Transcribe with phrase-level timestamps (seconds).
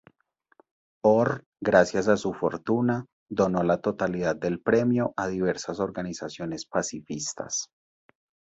[1.05, 7.69] Orr, gracias a su fortuna, donó la totalidad del premio a diversas organizaciones pacifistas.